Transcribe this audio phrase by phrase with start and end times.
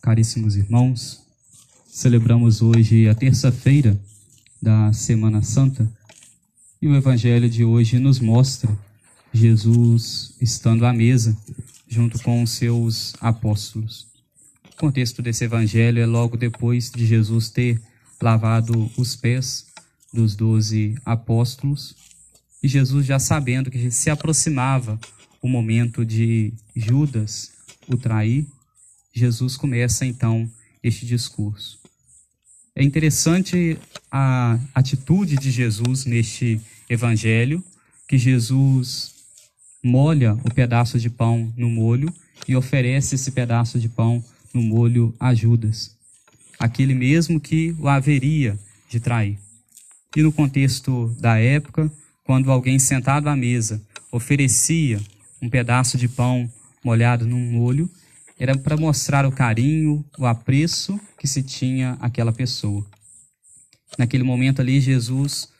[0.00, 1.22] caríssimos irmãos,
[1.86, 4.00] celebramos hoje a terça-feira
[4.60, 5.90] da Semana Santa
[6.80, 8.70] e o Evangelho de hoje nos mostra
[9.32, 11.36] Jesus estando à mesa
[11.86, 14.06] junto com os seus apóstolos.
[14.72, 17.80] O contexto desse Evangelho é logo depois de Jesus ter
[18.20, 19.66] lavado os pés
[20.12, 21.94] dos doze apóstolos
[22.62, 24.98] e Jesus já sabendo que se aproximava
[25.42, 27.52] o momento de Judas
[27.88, 28.46] o trair,
[29.12, 30.50] Jesus começa então
[30.82, 31.78] este discurso.
[32.74, 33.76] É interessante
[34.10, 37.62] a atitude de Jesus neste evangelho,
[38.08, 39.14] que Jesus
[39.82, 42.12] molha o pedaço de pão no molho
[42.46, 45.96] e oferece esse pedaço de pão no molho a Judas,
[46.58, 49.38] aquele mesmo que o haveria de trair.
[50.16, 51.90] E no contexto da época,
[52.24, 53.80] quando alguém sentado à mesa
[54.10, 55.00] oferecia
[55.40, 56.50] um pedaço de pão
[56.84, 57.90] molhado num molho,
[58.40, 62.86] era para mostrar o carinho, o apreço que se tinha aquela pessoa.
[63.98, 65.50] Naquele momento ali, Jesus,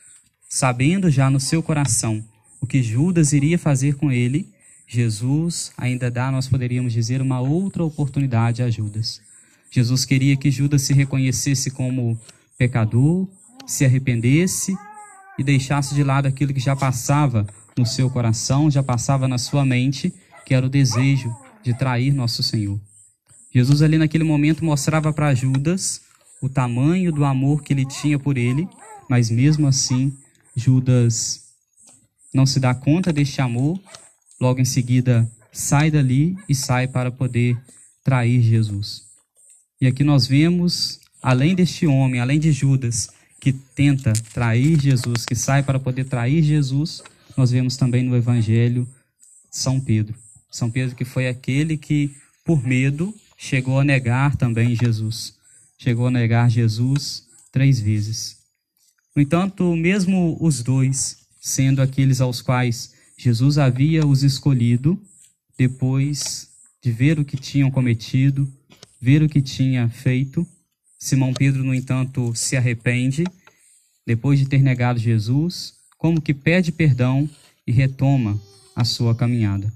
[0.48, 2.25] sabendo já no seu coração
[2.58, 4.48] o que Judas iria fazer com ele,
[4.86, 9.20] Jesus ainda dá, nós poderíamos dizer, uma outra oportunidade a Judas.
[9.70, 12.19] Jesus queria que Judas se reconhecesse como
[12.56, 13.28] pecador,
[13.67, 14.75] se arrependesse
[15.39, 19.67] e deixasse de lado aquilo que já passava no seu coração, já passava na sua
[19.67, 20.14] mente,
[20.47, 21.31] que era o desejo
[21.62, 22.80] de trair nosso Senhor.
[23.53, 26.02] Jesus ali naquele momento mostrava para Judas
[26.41, 28.69] o tamanho do amor que ele tinha por ele,
[29.08, 30.17] mas mesmo assim
[30.55, 31.48] Judas
[32.33, 33.78] não se dá conta deste amor,
[34.41, 37.58] logo em seguida sai dali e sai para poder
[38.05, 39.02] trair Jesus.
[39.80, 45.34] E aqui nós vemos, além deste homem, além de Judas, que tenta trair Jesus, que
[45.34, 47.02] sai para poder trair Jesus,
[47.36, 48.86] nós vemos também no Evangelho
[49.50, 50.14] São Pedro.
[50.51, 55.34] São Pedro que foi aquele que, por medo, chegou a negar também Jesus.
[55.79, 58.39] Chegou a negar Jesus três vezes.
[59.15, 65.01] No entanto, mesmo os dois, sendo aqueles aos quais Jesus havia os escolhido,
[65.57, 66.48] depois
[66.83, 68.51] de ver o que tinham cometido,
[69.01, 70.47] ver o que tinha feito,
[70.98, 73.24] Simão Pedro, no entanto, se arrepende,
[74.07, 77.29] depois de ter negado Jesus, como que pede perdão
[77.67, 78.41] e retoma
[78.77, 79.73] a sua caminhada.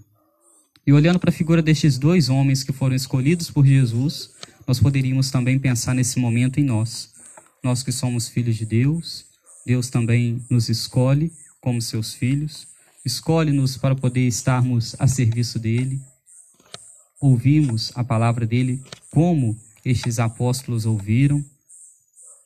[0.86, 4.30] E olhando para a figura destes dois homens que foram escolhidos por Jesus,
[4.66, 7.10] nós poderíamos também pensar nesse momento em nós.
[7.62, 9.24] Nós que somos filhos de Deus,
[9.64, 12.66] Deus também nos escolhe como seus filhos,
[13.02, 15.98] escolhe-nos para poder estarmos a serviço dele.
[17.18, 21.42] Ouvimos a palavra dele como estes apóstolos ouviram.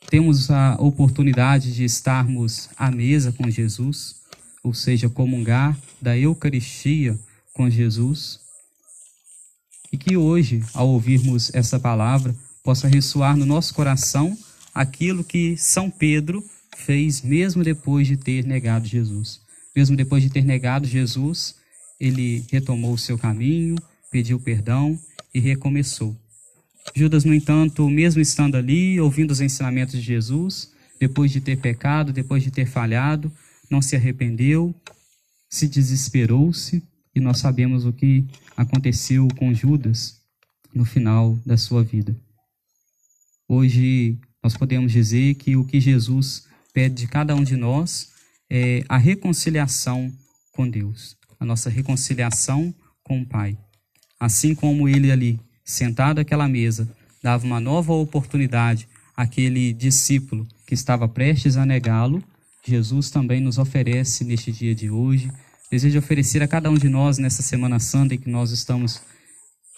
[0.09, 4.23] Temos a oportunidade de estarmos à mesa com Jesus,
[4.63, 7.19] ou seja, comungar da Eucaristia
[7.59, 8.39] com Jesus.
[9.93, 12.33] E que hoje, ao ouvirmos essa palavra,
[12.63, 14.39] possa ressoar no nosso coração
[14.73, 16.45] aquilo que São Pedro
[16.77, 19.41] fez mesmo depois de ter negado Jesus.
[19.75, 21.57] Mesmo depois de ter negado Jesus,
[21.99, 23.75] ele retomou o seu caminho,
[24.09, 24.97] pediu perdão
[25.35, 26.17] e recomeçou.
[26.95, 30.71] Judas, no entanto, mesmo estando ali, ouvindo os ensinamentos de Jesus,
[31.01, 33.33] depois de ter pecado, depois de ter falhado,
[33.69, 34.73] não se arrependeu,
[35.51, 36.83] se desesperou-se
[37.19, 38.25] e nós sabemos o que
[38.57, 40.21] aconteceu com Judas
[40.73, 42.17] no final da sua vida.
[43.49, 48.11] Hoje nós podemos dizer que o que Jesus pede de cada um de nós
[48.49, 50.13] é a reconciliação
[50.53, 53.59] com Deus, a nossa reconciliação com o Pai.
[54.21, 56.89] Assim como ele ali, sentado àquela mesa,
[57.21, 62.23] dava uma nova oportunidade àquele discípulo que estava prestes a negá-lo,
[62.65, 65.33] Jesus também nos oferece neste dia de hoje
[65.71, 69.01] deseja oferecer a cada um de nós nessa Semana Santa em que nós estamos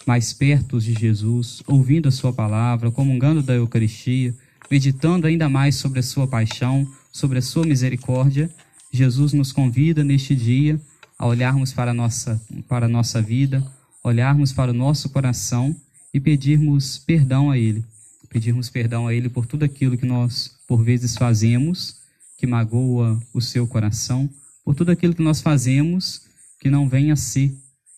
[0.05, 4.33] mais perto de Jesus, ouvindo a Sua palavra, comungando da Eucaristia,
[4.69, 8.49] meditando ainda mais sobre a Sua paixão, sobre a Sua misericórdia.
[8.91, 10.79] Jesus nos convida neste dia
[11.19, 13.63] a olharmos para a nossa, para a nossa vida,
[14.03, 15.75] olharmos para o nosso coração
[16.13, 17.85] e pedirmos perdão a Ele.
[18.29, 21.97] Pedirmos perdão a Ele por tudo aquilo que nós, por vezes, fazemos
[22.37, 24.27] que magoa o seu coração
[24.71, 26.21] por tudo aquilo que nós fazemos
[26.57, 27.53] que não venha a ser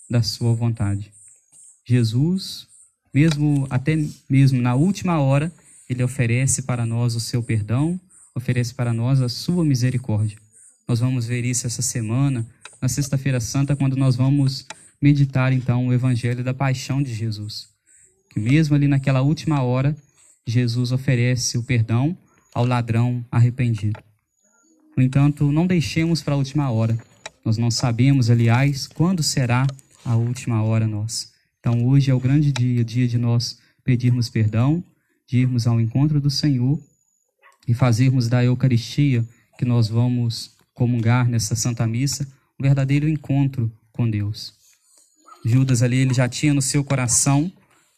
[0.09, 1.13] da sua vontade.
[1.85, 2.67] Jesus,
[3.13, 3.95] mesmo até
[4.27, 5.53] mesmo na última hora,
[5.87, 7.99] ele oferece para nós o seu perdão,
[8.33, 10.35] oferece para nós a sua misericórdia.
[10.87, 12.43] Nós vamos ver isso essa semana,
[12.81, 14.65] na Sexta-feira Santa, quando nós vamos
[14.99, 17.67] meditar então o evangelho da paixão de Jesus.
[18.31, 19.95] Que mesmo ali naquela última hora,
[20.43, 22.17] Jesus oferece o perdão
[22.51, 24.01] ao ladrão arrependido.
[24.95, 26.97] No entanto, não deixemos para a última hora.
[27.43, 29.65] Nós não sabemos, aliás, quando será
[30.05, 31.27] a última hora nossa.
[31.59, 34.83] Então, hoje é o grande dia, o dia de nós pedirmos perdão,
[35.27, 36.79] de irmos ao encontro do Senhor
[37.67, 42.27] e fazermos da Eucaristia que nós vamos comungar nessa Santa Missa
[42.59, 44.53] um verdadeiro encontro com Deus.
[45.45, 47.51] Judas ali ele já tinha no seu coração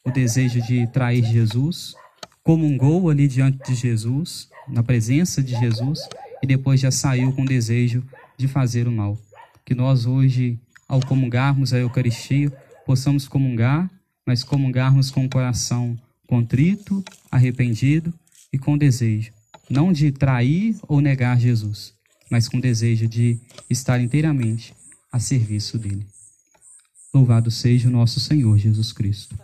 [0.03, 1.95] o desejo de trair Jesus,
[2.43, 5.99] comungou ali diante de Jesus, na presença de Jesus,
[6.41, 8.03] e depois já saiu com desejo
[8.37, 9.17] de fazer o mal.
[9.65, 12.51] Que nós hoje, ao comungarmos a Eucaristia,
[12.85, 13.89] possamos comungar,
[14.25, 15.97] mas comungarmos com o coração
[16.27, 18.13] contrito, arrependido
[18.51, 19.31] e com desejo,
[19.69, 21.93] não de trair ou negar Jesus,
[22.29, 23.39] mas com desejo de
[23.69, 24.73] estar inteiramente
[25.11, 26.05] a serviço dele.
[27.13, 29.37] Louvado seja o nosso Senhor Jesus Cristo.